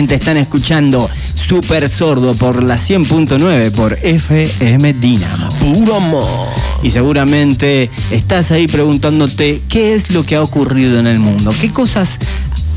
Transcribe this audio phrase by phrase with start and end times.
[0.00, 5.50] gente están escuchando Super Sordo por la 100.9 por FM Dinamo.
[5.58, 6.48] Puro amor.
[6.82, 11.70] Y seguramente estás ahí preguntándote qué es lo que ha ocurrido en el mundo, qué
[11.70, 12.18] cosas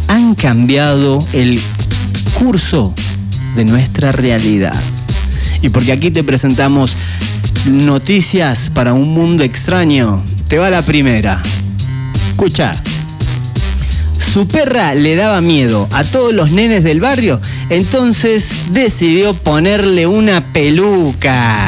[0.10, 1.62] han cambiado el
[2.38, 2.94] curso
[3.56, 4.76] de nuestra realidad.
[5.62, 6.98] Y porque aquí te presentamos
[7.68, 11.42] noticias para un mundo extraño, te va la primera.
[12.28, 12.74] Escucha.
[14.34, 20.52] Su perra le daba miedo a todos los nenes del barrio, entonces decidió ponerle una
[20.52, 21.68] peluca.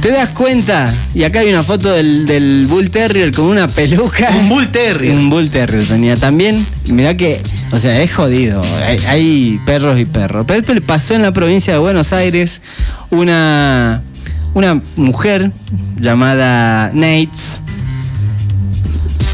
[0.00, 0.92] ¿Te das cuenta?
[1.14, 4.28] Y acá hay una foto del, del Bull Terrier con una peluca.
[4.36, 5.14] Un Bull Terrier.
[5.14, 6.66] Un Bull Terrier tenía también.
[6.88, 7.40] Mirá que,
[7.70, 8.60] o sea, es jodido.
[8.84, 10.46] Hay, hay perros y perros.
[10.48, 12.60] Pero esto le pasó en la provincia de Buenos Aires.
[13.10, 14.02] Una,
[14.54, 15.52] una mujer
[16.00, 17.60] llamada Nates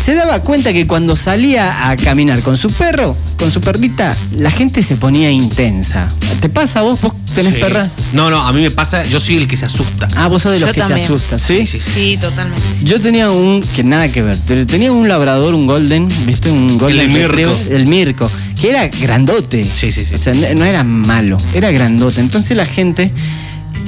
[0.02, 4.50] se daba cuenta que cuando salía a caminar con su perro, con su perrita, la
[4.50, 6.08] gente se ponía intensa.
[6.40, 7.00] ¿Te pasa a vos?
[7.00, 7.60] ¿Vos tenés Sí.
[7.60, 7.90] perras?
[8.12, 10.08] No, no, a mí me pasa, yo soy el que se asusta.
[10.16, 11.00] Ah, vos sos de los Yo que también.
[11.06, 11.66] se asusta, ¿sí?
[11.66, 12.62] Sí, sí, Sí, totalmente.
[12.82, 16.50] Yo tenía un, que nada que ver, te- tenía un labrador, un golden, ¿viste?
[16.50, 17.28] Un golden Mirko.
[17.28, 19.62] retriever, el Mirko, que era grandote.
[19.64, 20.14] Sí, sí, sí.
[20.14, 22.20] O sea, no no era malo, era grandote.
[22.20, 23.10] Entonces la gente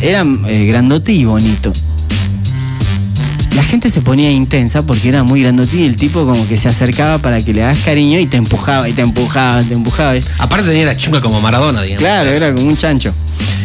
[0.01, 1.73] era eh, grandote y bonito.
[3.55, 6.69] La gente se ponía intensa porque era muy grandote y el tipo como que se
[6.69, 10.14] acercaba para que le hagas cariño y te empujaba y te empujaba, te empujaba.
[10.39, 12.03] Aparte tenía la chunga como Maradona, digamos.
[12.03, 13.14] Claro, era como un chancho.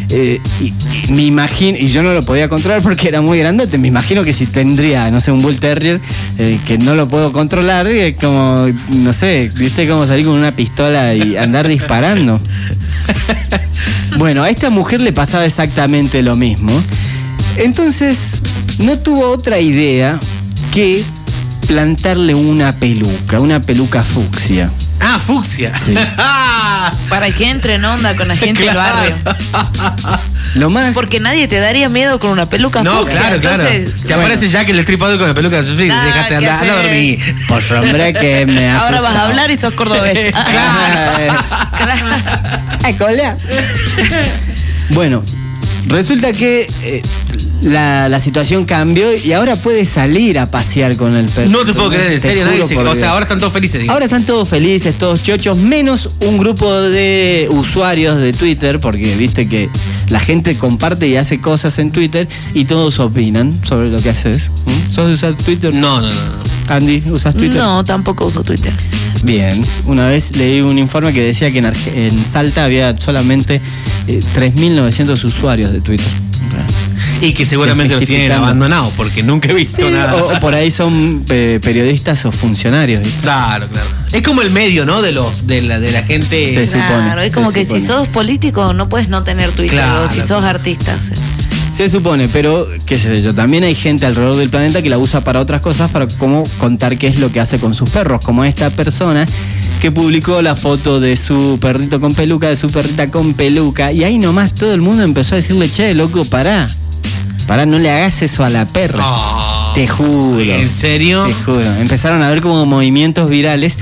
[0.10, 0.74] Eh, y,
[1.08, 3.78] y me imagino, y yo no lo podía controlar porque era muy grandote.
[3.78, 6.02] Me imagino que si tendría, no sé, un Bull Terrier
[6.38, 10.56] eh, que no lo puedo controlar, es como, no sé, viste cómo salir con una
[10.56, 12.40] pistola y andar disparando.
[14.18, 16.72] Bueno, a esta mujer le pasaba exactamente lo mismo.
[17.58, 18.42] Entonces,
[18.80, 20.20] no tuvo otra idea
[20.74, 21.04] que
[21.68, 24.70] plantarle una peluca, una peluca fucsia.
[25.00, 25.74] Ah, fucsia.
[25.78, 25.94] Sí.
[27.10, 29.02] Para que entre en onda con la gente Claro.
[29.02, 29.38] del barrio.
[30.56, 33.64] Lo más Porque nadie te daría miedo con una peluca no, fucsia, claro, claro.
[33.68, 36.30] entonces- Te aparece Jack el destripador con la peluca de sus hijos y Ah, dejaste
[36.30, 37.36] ¿qué andar, anda a dormir.
[37.48, 40.32] Pues hombre que me ha Ahora vas a hablar y sos cordobés.
[40.34, 41.38] Claro.
[41.78, 42.06] Claro.
[42.84, 43.38] Ay, cola.
[44.92, 45.24] Bueno,
[45.88, 47.02] resulta que eh,
[47.62, 51.50] la, la situación cambió y ahora puedes salir a pasear con el perro.
[51.50, 53.94] No te puedo creer, en serio, nadie se- O sea, ahora están todos felices, digamos.
[53.94, 59.48] Ahora están todos felices, todos chochos, menos un grupo de usuarios de Twitter, porque viste
[59.50, 59.70] que
[60.10, 64.52] la gente comparte y hace cosas en Twitter y todos opinan sobre lo que haces.
[64.66, 64.92] ¿Mm?
[64.92, 65.74] ¿Sos de usar Twitter?
[65.74, 66.14] No, no, no.
[66.14, 66.48] no.
[66.70, 67.58] Andy, ¿usas Twitter?
[67.58, 68.74] No, tampoco uso Twitter.
[69.24, 73.62] Bien, una vez leí un informe que decía que en, Arge- en Salta había solamente
[74.08, 76.06] eh, 3.900 usuarios de Twitter.
[77.22, 80.16] Y que seguramente los tienen abandonados porque nunca he visto Sí, nada.
[80.16, 83.02] o, o por ahí son eh, periodistas o funcionarios.
[83.02, 83.22] ¿viste?
[83.22, 83.88] Claro, claro.
[84.12, 85.02] Es como el medio, ¿no?
[85.02, 86.54] De los, de la, de la gente.
[86.54, 87.80] Se supone, Claro, es como que supone.
[87.82, 90.06] si sos político no puedes no tener Twitter, Claro.
[90.06, 90.96] o si sos artista.
[90.98, 91.16] o sea.
[91.76, 95.22] Se supone, pero qué sé yo, también hay gente alrededor del planeta que la usa
[95.22, 98.44] para otras cosas, para como contar qué es lo que hace con sus perros, como
[98.46, 99.26] esta persona
[99.82, 104.04] que publicó la foto de su perrito con peluca, de su perrita con peluca, y
[104.04, 106.68] ahí nomás todo el mundo empezó a decirle, che, loco, pará,
[107.48, 109.04] pará, no le hagas eso a la perra.
[109.06, 109.72] Oh.
[109.74, 110.40] Te juro.
[110.40, 111.26] ¿En serio?
[111.26, 111.64] Te juro.
[111.80, 113.78] Empezaron a ver como movimientos virales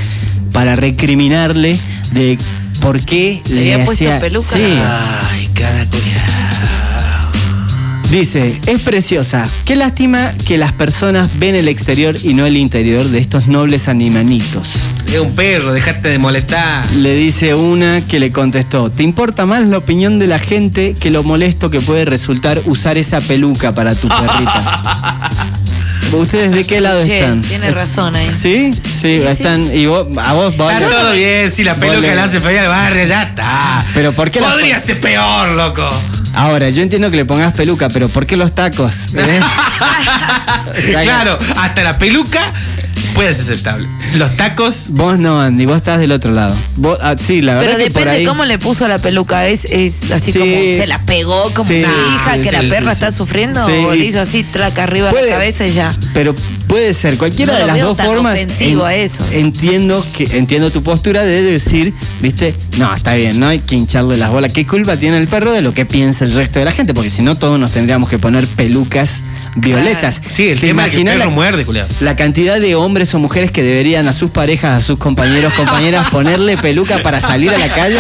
[0.53, 1.77] para recriminarle
[2.11, 2.37] de
[2.79, 4.19] por qué Le le, había puesto hacía...
[4.19, 4.55] peluca.
[4.55, 4.63] Sí.
[4.63, 5.85] Ay, cada
[8.09, 9.49] Dice, es preciosa.
[9.65, 13.87] Qué lástima que las personas ven el exterior y no el interior de estos nobles
[13.87, 14.69] animanitos.
[15.11, 16.85] Es un perro, dejate de molestar.
[16.91, 21.09] Le dice una que le contestó, ¿te importa más la opinión de la gente que
[21.09, 25.31] lo molesto que puede resultar usar esa peluca para tu perrita?
[26.11, 27.41] ¿Ustedes de qué lado Che, están?
[27.41, 28.29] Tiene razón ahí.
[28.29, 28.71] ¿Sí?
[28.73, 29.75] Sí, están.
[29.75, 32.59] Y vos, a vos, vos Está todo bien, si la peluca le- le hace feo
[32.61, 33.83] al barrio, ya está.
[33.94, 35.88] Pero ¿por qué la- Podría ser peor, loco.
[36.33, 38.94] Ahora, yo entiendo que le pongas peluca, pero ¿por qué los tacos?
[39.15, 39.39] ¿Eh?
[41.03, 42.51] claro, hasta la peluca
[43.15, 43.88] puede ser aceptable.
[44.15, 44.88] Los tacos.
[44.89, 46.56] Vos no, Andy, vos estás del otro lado.
[46.75, 48.25] Vos, ah, sí, la verdad Pero que por depende ahí...
[48.25, 49.47] cómo le puso la peluca.
[49.47, 50.39] Es, es así Sí.
[50.39, 53.03] como se la pegó como Sí, una hija sí, que sí, la perra sí.
[53.03, 53.71] está sufriendo Sí.
[53.88, 55.91] o le hizo así traca arriba Puede- la cabeza y ya.
[56.13, 56.35] Pero
[56.67, 58.33] puede ser cualquiera No de las veo dos tan formas.
[58.35, 59.25] ofensivo a eso.
[59.31, 64.17] Entiendo que entiendo tu postura de decir, viste, no, está bien, no hay que hincharle
[64.17, 64.51] las bolas.
[64.53, 66.94] ¿Qué culpa tiene el perro de lo que piensa el resto de la gente?
[66.94, 69.23] Porque si no, todos nos tendríamos que poner pelucas
[69.56, 70.21] violetas.
[70.27, 71.88] Sí, el ¿Te tema es que el imaginas perro la- muerde, culiado.
[72.01, 76.09] La cantidad de hombres o mujeres que deberían a sus parejas, a sus compañeros, compañeras,
[76.09, 78.00] ponerle peluca para salir a la calle.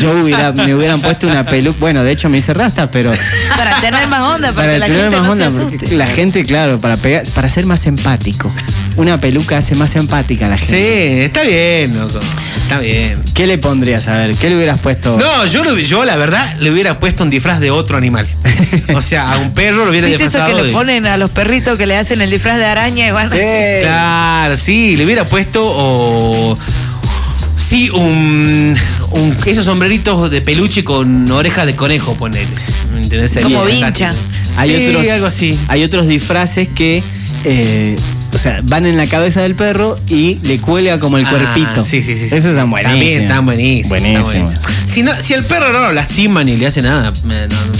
[0.00, 1.76] Yo hubiera, me hubieran puesto una peluca.
[1.80, 3.12] Bueno, de hecho me hice rasta, pero
[3.56, 5.76] Para tener más onda, para, para que la tener gente más no onda, se porque
[5.76, 5.96] asuste.
[5.96, 8.52] la gente, claro, para pegar, para ser más más empático.
[8.96, 11.24] Una peluca hace más empática a la Sí, gente.
[11.26, 12.18] está bien, loco.
[12.62, 13.18] Está bien.
[13.34, 14.34] ¿Qué le pondrías a ver?
[14.36, 15.16] ¿Qué le hubieras puesto?
[15.18, 18.26] No, yo, lo- yo la verdad le hubiera puesto un disfraz de otro animal.
[18.94, 21.16] O sea, a un perro lo hubiera ¿Viste eso disfrazado que le de- ponen a
[21.16, 23.36] los perritos que le hacen el disfraz de araña y van Sí.
[23.38, 23.82] así?
[23.82, 26.58] Claro, sí, le hubiera puesto o
[27.56, 28.76] sí un,
[29.12, 32.46] un esos sombreritos de peluche con orejas de conejo, ponele.
[32.92, 33.38] ¿Me entendés?
[33.42, 34.12] Como vincha.
[34.56, 35.58] Hay Sí, otros, algo así.
[35.68, 37.02] Hay otros disfraces que,
[37.44, 37.96] eh,
[38.32, 41.82] o sea, van en la cabeza del perro y le cuelga como el Ah, cuerpito.
[41.82, 42.26] Sí, sí, sí.
[42.26, 42.98] Esos están buenísimos.
[43.00, 43.98] También están buenísimos.
[43.98, 44.54] Están buenísimos.
[44.86, 47.34] Si, no, si el perro no lo lastima ni le hace nada, no,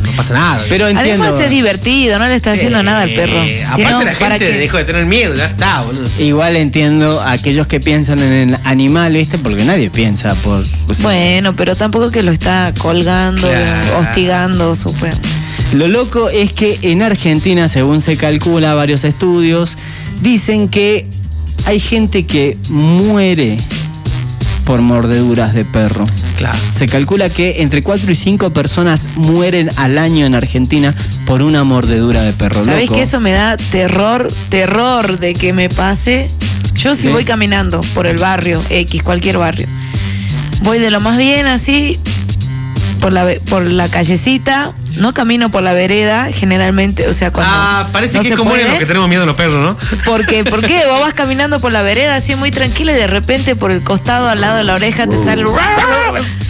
[0.04, 0.64] no pasa nada.
[0.68, 1.24] Pero entiendo.
[1.24, 3.44] Además es divertido, no le está haciendo nada al perro.
[3.44, 6.08] Si aparte no, la ¿para gente dejó de tener miedo, ya está, boludo.
[6.18, 9.38] Igual entiendo a aquellos que piensan en el animal, ¿viste?
[9.38, 10.62] Porque nadie piensa por.
[10.88, 13.98] o sea, Bueno, pero tampoco que lo está colgando, Claro.
[13.98, 15.14] hostigando, súper.
[15.72, 19.72] Lo loco es que en Argentina, según se calcula varios estudios,
[20.20, 21.08] dicen que
[21.64, 23.56] hay gente que muere
[24.64, 26.06] por mordeduras de perro.
[26.36, 26.58] Claro.
[26.76, 30.94] Se calcula que entre 4 y 5 personas mueren al año en Argentina
[31.26, 32.64] por una mordedura de perro.
[32.64, 36.28] ¿Sabés que eso me da terror, terror de que me pase?
[36.74, 37.08] Yo si Sí.
[37.08, 39.68] voy caminando por el barrio, X, cualquier barrio,
[40.62, 41.98] voy de lo más bien así,
[43.00, 47.52] por la, ve- por la callecita, no camino por la vereda, generalmente, o sea, cuando
[47.54, 49.98] Ah, parece no que es como puede, los que tenemos miedo a los perros, ¿no?
[50.04, 50.82] Porque, ¿por qué?
[50.88, 54.28] Vos vas caminando por la vereda así muy tranquila y de repente por el costado
[54.28, 55.44] al lado de la oreja te sale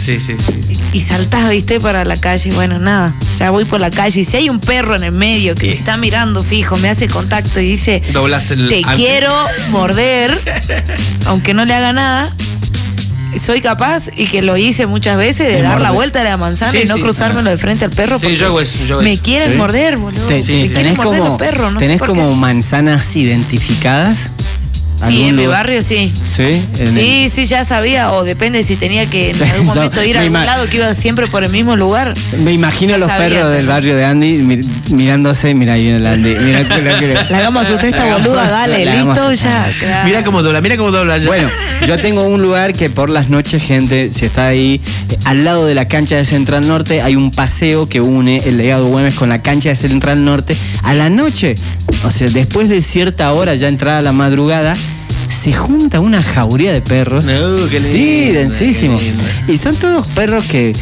[0.03, 0.63] Sí, sí, sí.
[0.67, 0.79] sí.
[0.93, 2.51] y saltás, viste, para la calle.
[2.53, 5.53] Bueno, nada, ya voy por la calle y si hay un perro en el medio
[5.53, 8.67] que me está mirando fijo, me hace contacto y dice, Doblas el.
[8.67, 9.31] te quiero
[9.69, 10.35] morder,
[11.27, 12.33] aunque no le haga nada.
[13.39, 16.71] Soy capaz, y que lo hice muchas veces, de dar la vuelta de la manzana
[16.71, 17.01] Sí, y no sí.
[17.01, 18.17] cruzármelo de frente al perro.
[18.17, 20.27] Sí, porque yo hago eso, yo hago me quieren morder, boludo.
[20.27, 24.31] Te- me tenés morder como, los perros, no sé tenés como manzanas identificadas.
[25.07, 26.13] Sí, ¿Algún en mi barrio sí.
[26.25, 30.17] Sí, en el- Sí, ya sabía, o depende si tenía que en algún momento ir
[30.17, 32.13] a algún lado que iba siempre por el mismo lugar.
[32.39, 35.53] Me imagino Ya los sabía, perros del barrio de Andy mir- mirándose.
[35.55, 36.35] Mira, ahí viene el Andy.
[36.39, 39.71] Mira, que- que- Le hagamos a usted esta boluda, dale, listo, ya.
[39.79, 40.07] claro.
[40.07, 41.17] Mira cómo dobla, mira cómo dobla.
[41.17, 41.25] ya.
[41.27, 41.49] Bueno,
[41.87, 45.65] yo tengo un lugar que por las noches, gente, si está ahí, eh, al lado
[45.65, 49.29] de la cancha de Central Norte, hay un paseo que une el legado Güemes con
[49.29, 50.55] la cancha de Central Norte.
[50.83, 51.55] A la noche,
[52.03, 54.75] o sea, después de cierta hora, ya entrada la madrugada,
[55.31, 57.25] se junta una jauría de perros.
[57.25, 58.97] No, qué sí, lindo, densísimo.
[58.97, 59.23] qué lindo.
[59.47, 60.73] Y son todos perros que,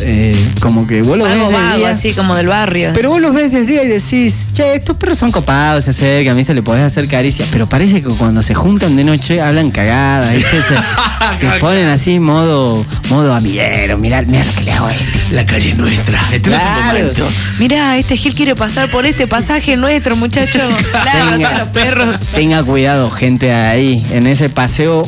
[0.00, 2.90] eh, como que vos los ves Algo de vago, día, así como del barrio.
[2.94, 6.36] pero vos los ves desde día y decís, che, estos perros son copados, se acercan,
[6.36, 6.54] ¿viste?
[6.54, 7.48] Le podés hacer caricias.
[7.50, 10.56] Pero parece que cuando se juntan de noche hablan cagadas, ¿viste?
[10.62, 13.98] Se, se ponen así modo, modo amiguero.
[13.98, 15.34] Mirá, mirá lo que le hago a este.
[15.34, 16.20] La calle es nuestra.
[16.32, 17.26] Este es momento.
[17.58, 20.58] Mirá, este Gil quiere pasar por este pasaje nuestro, muchacho.
[21.04, 22.20] Claro, Tenga- hacen los perros.
[22.34, 25.02] Tenga cuidado, gente, ahí, en ese paseo.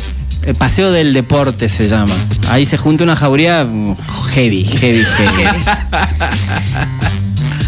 [0.47, 2.15] El paseo del deporte se llama.
[2.49, 3.67] Ahí se junta una jauría
[4.33, 5.45] heavy, heavy, heavy.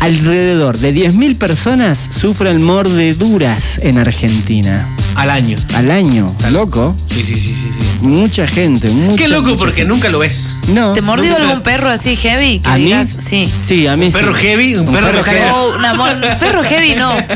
[0.01, 4.89] Alrededor de 10.000 personas sufren mordeduras en Argentina.
[5.19, 5.57] Al año.
[5.75, 6.27] Al año.
[6.31, 6.95] ¿Está loco?
[7.13, 7.71] Sí, sí, sí, sí.
[7.79, 7.87] sí.
[8.01, 9.93] Mucha gente, mucha Qué loco mucha porque gente.
[9.93, 10.55] nunca lo ves.
[10.69, 10.93] No.
[10.93, 12.61] ¿Te mordió nunca- algún perro así heavy?
[12.61, 12.85] Que ¿A mí?
[12.85, 13.45] digas, sí.
[13.53, 14.19] Sí, a mí Un sí.
[14.19, 15.39] perro heavy, un perro heavy.
[15.41, 15.51] heavy.
[15.53, 17.13] Oh, una un perro heavy no.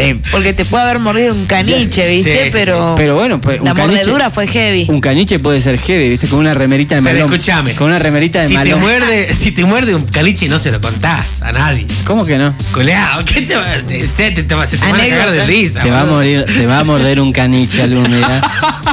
[0.00, 2.32] Eh, porque te puede haber mordido un caniche, ¿viste?
[2.36, 4.86] Sí, sí, pero, Pero bueno, pues, un la caniche- mordedura fue heavy.
[4.88, 6.28] Un caniche puede ser heavy, ¿viste?
[6.28, 7.32] Con una remerita de Pero malón.
[7.32, 7.74] escúchame.
[7.74, 10.80] Con una remerita de Si te muerde, si te muerde un caliche no se lo
[10.80, 11.86] contás a nadie.
[12.04, 12.54] ¿Cómo que no?
[12.70, 15.82] Coleado, ¿qué te va se te, te se te van a cagar de risa.
[15.82, 16.16] Te va, a boludo.
[16.18, 18.40] morir, te va a morder un caniche algún día.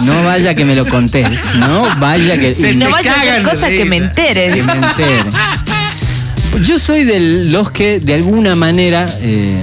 [0.04, 1.28] No vaya que me lo contés.
[1.60, 2.54] No vaya que.
[2.54, 4.54] Se y no vaya a hacer cosas que me entere.
[4.54, 5.24] que me entere.
[6.64, 9.58] Yo soy de los que de alguna manera eh,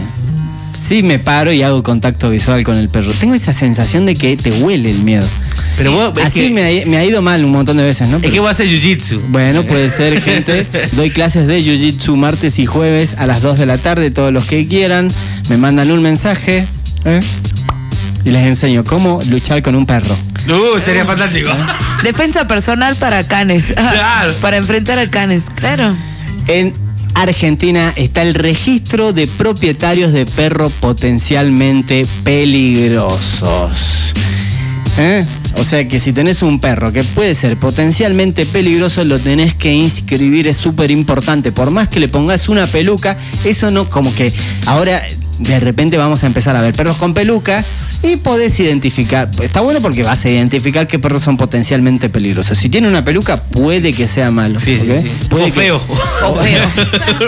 [0.75, 3.13] sí me paro y hago contacto visual con el perro.
[3.19, 5.27] Tengo esa sensación de que te huele el miedo.
[5.79, 8.09] Pero vos, es Así que, me, ha, me ha ido mal un montón de veces,
[8.09, 8.17] ¿no?
[8.17, 9.23] es Pero- que vos haces jiu-jitsu.
[9.29, 10.67] Bueno, puede ser, gente.
[10.93, 14.11] Doy clases de Jiu-Jitsu martes y jueves a las 2 de la tarde.
[14.11, 15.09] Todos los que quieran
[15.49, 16.67] me mandan un mensaje
[17.07, 17.21] ¿eh?
[18.25, 20.17] Y les enseño cómo luchar con un perro.
[20.49, 21.51] Uh, sería fantástico.
[22.03, 23.65] Defensa personal para canes.
[23.75, 24.33] Claro.
[24.41, 25.97] para enfrentar a canes, claro.
[26.47, 26.73] En
[27.15, 34.13] Argentina está el registro de propietarios de perros potencialmente peligrosos.
[34.99, 35.25] ¿Eh?
[35.57, 39.73] O sea que si tenés un perro que puede ser potencialmente peligroso, lo tenés que
[39.73, 41.53] inscribir, es súper importante.
[41.53, 44.33] Por más que le pongas una peluca, eso no, como que
[44.67, 45.03] ahora
[45.39, 47.65] de repente vamos a empezar a ver perros con peluca
[48.03, 49.31] y podés identificar.
[49.41, 52.59] Está bueno porque vas a identificar qué perros son potencialmente peligrosos.
[52.59, 54.59] Si tiene una peluca, puede que sea malo.
[54.61, 55.11] Sí, sí, sí.
[55.29, 55.81] Puede o que- feo.
[56.25, 56.63] O feo.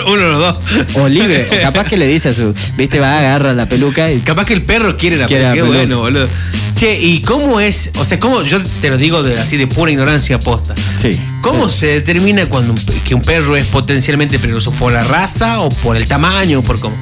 [0.07, 0.59] Uno de los dos.
[0.95, 1.47] O libre.
[1.51, 2.53] O capaz que le dice a su.
[2.77, 4.19] Viste, va, agarra la peluca y.
[4.19, 5.71] Capaz que el perro quiere la Quiere la peluca.
[5.71, 5.97] Qué peluca.
[6.01, 6.27] bueno, boludo.
[6.75, 7.91] Che, ¿y cómo es?
[7.99, 8.43] O sea, ¿cómo?
[8.43, 10.75] Yo te lo digo de, así de pura ignorancia posta.
[11.01, 11.17] Sí.
[11.41, 14.71] ¿Cómo se determina cuando un- que un perro es potencialmente peligroso?
[14.73, 16.97] ¿Por la raza o por el tamaño o por cómo?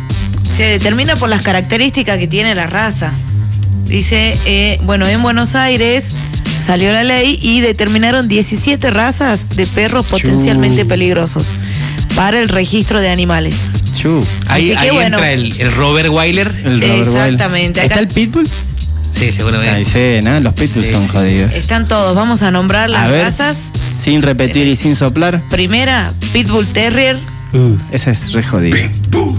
[0.55, 3.11] Se determina por las características que tiene la raza.
[3.85, 6.05] Dice, eh, bueno, en Buenos Aires
[6.65, 11.47] salió la ley y determinaron 17 razas de perros potencialmente peligrosos
[12.15, 13.55] para el registro de animales.
[13.99, 14.23] Chu.
[14.47, 15.17] Ahí, ahí bueno.
[15.17, 16.47] entra el, el Robert Weiler.
[16.63, 17.17] El Robert Wild.
[17.17, 18.47] Exactamente, acá- ¿Está el Pitbull?
[19.09, 19.75] Sí, seguramente.
[19.75, 20.39] Ahí sí, ¿no?
[20.39, 21.11] Los Pitbulls Sí, son sí.
[21.11, 21.53] jodidos.
[21.53, 23.23] Están todos, vamos a nombrar las A ver.
[23.25, 23.71] razas.
[23.99, 25.43] Sin repetir y sin soplar.
[25.49, 27.19] Primera, Pitbull Terrier,
[27.53, 28.77] Uh, esa es re jodida.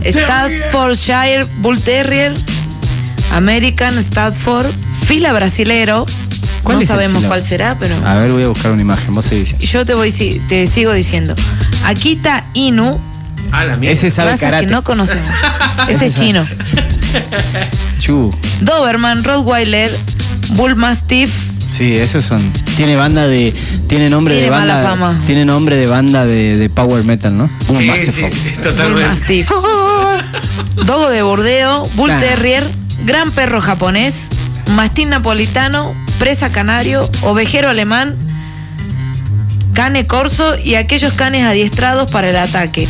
[0.04, 2.32] Staffordshire Bull Terrier,
[3.32, 4.66] American Stafford,
[5.06, 6.06] fila brasilero.
[6.62, 7.28] ¿Cuál no sabemos fila?
[7.28, 9.12] cuál será, pero A ver, voy a buscar una imagen.
[9.14, 9.56] Vos seguís.
[9.58, 11.34] yo te voy si- te sigo diciendo.
[11.84, 12.98] Akita Inu,
[13.52, 13.92] Ah, la mierda.
[13.98, 14.66] Ese sabe karate.
[14.66, 15.28] que no conocemos.
[15.88, 16.44] Ese es chino.
[17.98, 18.30] Chu.
[18.62, 19.90] Doberman, Rottweiler,
[20.56, 21.30] Bull Mastiff,
[21.76, 22.52] Sí, esos son.
[22.76, 23.52] Tiene banda de.
[23.88, 24.74] Tiene nombre Tiene de banda.
[24.76, 25.20] mala fama.
[25.26, 27.50] Tiene nombre de banda de, de power metal, ¿no?
[27.66, 28.32] Boom, Sí, Massive sí, Folk.
[28.32, 29.08] sí, Bull totalmente.
[29.08, 29.50] Mastiff.
[30.86, 32.10] Dogo de Bordeo, Bull.
[32.20, 32.62] Terrier,
[33.04, 34.14] Gran Perro Japonés,
[34.76, 38.14] Mastín Napolitano, Presa Canario, Ovejero Alemán,
[39.72, 42.86] Cane Corso y aquellos canes adiestrados para el ataque.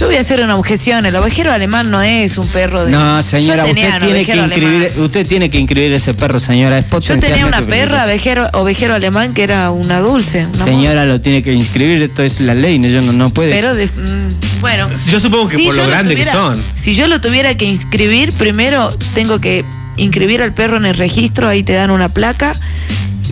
[0.00, 2.90] Yo voy a hacer una objeción, el ovejero alemán no es un perro de...
[2.90, 6.78] No, señora, usted tiene, que inscribir, usted tiene que inscribir ese perro, señora.
[6.78, 10.46] Es Yo tenía una perra, ovejero, ovejero alemán, que era una dulce.
[10.54, 13.50] una Señora, lo tiene que inscribir, esto es la ley, no, yo no, no puede.
[13.50, 14.88] Pero, de- mm, bueno.
[15.10, 16.58] Yo supongo que por lo grande que son.
[16.76, 19.66] Si yo lo tuviera que inscribir, primero tengo que
[19.98, 22.54] inscribir al perro en el registro, ahí te dan una placa.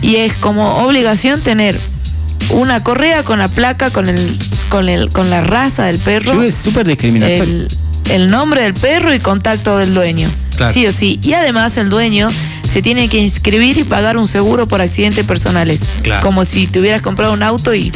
[0.03, 1.79] Y es como obligación tener
[2.51, 4.37] una correa con la placa, con el,
[4.69, 6.33] con el, con la raza del perro.
[6.33, 7.43] Chu es súper discriminatorio.
[7.43, 7.67] el,
[8.11, 10.29] el nombre del perro y contacto del dueño.
[10.55, 10.73] Claro.
[10.73, 11.19] Sí o sí.
[11.23, 12.29] Y además el dueño
[12.71, 15.81] se tiene que inscribir y pagar un seguro por accidentes personales.
[16.01, 16.21] Claro.
[16.21, 17.91] Como si te hubieras comprado un auto y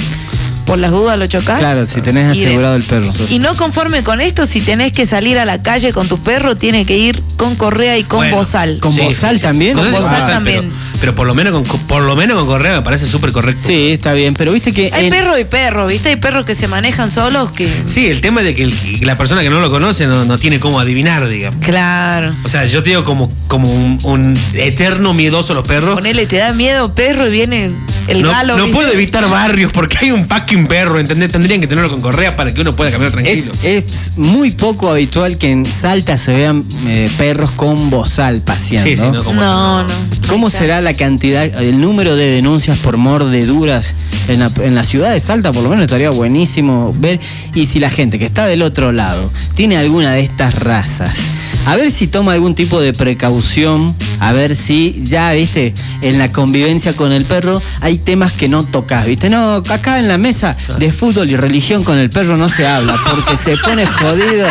[0.66, 1.60] por las dudas lo chocas.
[1.60, 3.12] Claro, si tenés asegurado el perro.
[3.30, 6.56] Y no conforme con esto, si tenés que salir a la calle con tu perro,
[6.56, 8.80] tiene que ir con correa y con Bueno, bozal.
[8.80, 9.76] ¿Con bozal también?
[9.76, 10.62] Con bozal también.
[10.62, 13.62] pero por lo menos con por lo menos con correa me parece súper correcto.
[13.66, 14.90] Sí, está bien, pero viste que.
[14.94, 16.10] Hay en- perro y perro, ¿viste?
[16.10, 17.68] Hay perros que se manejan solos que.
[17.86, 20.38] Sí, el tema es de que el- la persona que no lo conoce no, no
[20.38, 21.60] tiene cómo adivinar, digamos.
[21.64, 22.34] Claro.
[22.44, 25.96] O sea, yo te digo como, como un, un eterno miedoso a los perros.
[25.96, 27.72] Ponele, te da miedo perro y viene
[28.08, 28.58] el no, galo.
[28.58, 28.76] no ¿viste?
[28.78, 31.32] puedo evitar barrios porque hay un fucking perro, ¿entendés?
[31.32, 33.52] Tendrían que tenerlo con correa para que uno pueda caminar Es, tranquilo.
[33.64, 38.90] es muy poco habitual que en Salta se vean eh, perros con bozal paseando.
[38.90, 39.90] Sí, sí, no, como- No, no.
[40.28, 43.96] ¿Cómo será la cantidad, el número de denuncias por mordeduras
[44.28, 45.52] en la, en la ciudad de Salta?
[45.52, 47.20] Por lo menos estaría buenísimo ver.
[47.54, 51.12] Y si la gente que está del otro lado tiene alguna de estas razas,
[51.66, 56.32] a ver si toma algún tipo de precaución, a ver si ya, viste, en la
[56.32, 59.30] convivencia con el perro hay temas que no tocas, viste.
[59.30, 62.96] No, acá en la mesa de fútbol y religión con el perro no se habla
[63.10, 64.48] porque se pone jodido.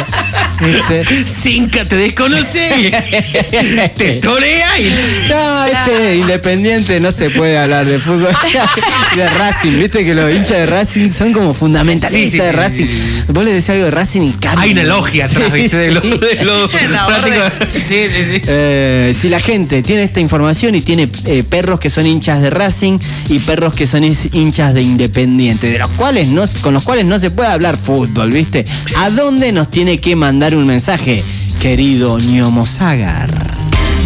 [0.61, 1.05] ¿viste?
[1.27, 2.91] Cinca te desconoce, y
[3.97, 4.93] te torea y.
[5.29, 8.29] No, este independiente no se puede hablar de fútbol.
[9.17, 12.87] de Racing, viste que los hinchas de Racing son como fundamentalistas Sí, sí, de Racing.
[12.87, 12.93] sí,
[13.27, 13.33] sí.
[13.33, 14.63] Vos le decís algo de Racing y cambia.
[14.63, 15.77] Hay una logia atrás, Sí, ¿viste?
[15.79, 16.11] De los, sí.
[16.11, 17.53] de los La fanáticos.
[17.73, 18.41] Sí, sí, sí.
[18.47, 22.51] Eh, si la gente tiene esta información y tiene eh, perros que son hinchas de
[22.51, 27.07] Racing y perros que son hinchas de Independiente, de los cuales no, con los cuales
[27.07, 28.65] no se puede hablar fútbol, ¿viste?
[28.97, 31.23] ¿A dónde nos tiene que mandar un mensaje,
[31.61, 33.31] querido Ñomo Sagar?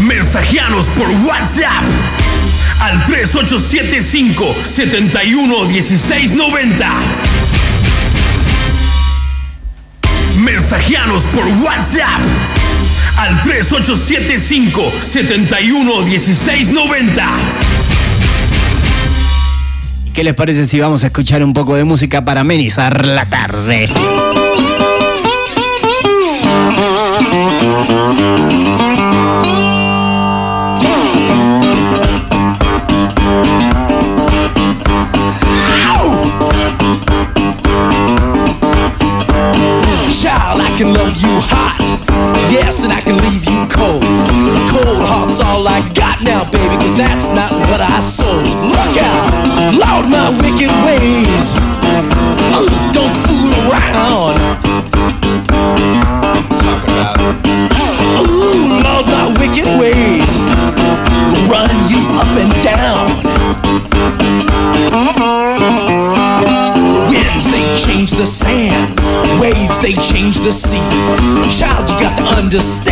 [0.00, 1.84] Mensajeanos por WhatsApp
[2.80, 6.90] al 3875 711690.
[10.36, 12.20] Mensajeanos por WhatsApp
[13.16, 17.26] al 3875 711690.
[20.14, 23.90] ¿Qué les parece si vamos a escuchar un poco de música para amenizar la tarde?
[40.12, 41.80] Child, I can love you hot.
[42.50, 43.00] Yes, and I
[46.96, 48.42] that's not what I sold.
[48.42, 51.46] Look out, loud my wicked ways.
[52.56, 54.36] Uh, don't fool around.
[56.56, 57.20] Talk about.
[58.24, 60.32] Ooh, Lord, my wicked ways
[61.52, 63.06] run you up and down.
[67.10, 69.04] Winds, they change the sands.
[69.40, 70.80] Waves, they change the sea.
[71.52, 72.85] Child, you got to understand.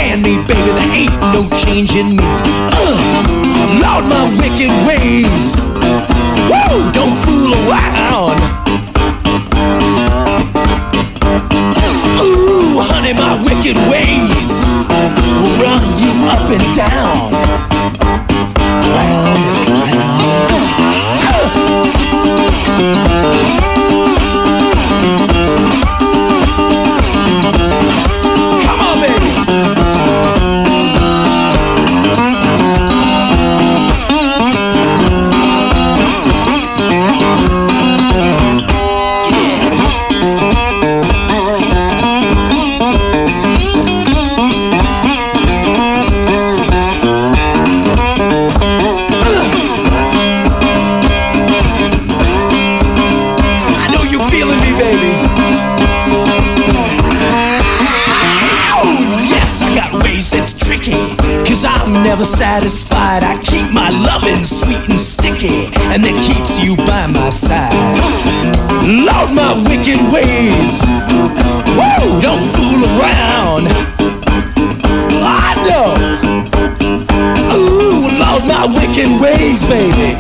[79.75, 80.15] Baby.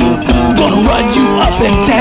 [0.59, 1.94] Gonna run you up and down.